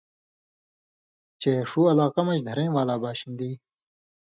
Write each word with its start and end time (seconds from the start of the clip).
چے 1.41 1.51
ݜُو 1.69 1.81
علاقہ 1.91 2.21
مژ 2.25 2.39
دھرَیں 2.47 2.73
والا 2.75 2.95
باشِندی 3.03 3.51